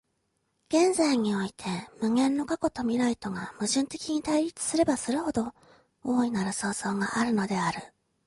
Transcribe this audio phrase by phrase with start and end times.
[0.69, 5.53] 現在において無限の過去と未来とが矛盾的に対立すればするほど、
[6.03, 7.93] 大なる創造があるのである。